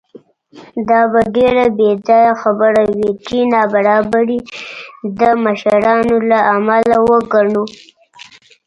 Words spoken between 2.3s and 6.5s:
خبره وي چې نابرابري د مشرانو له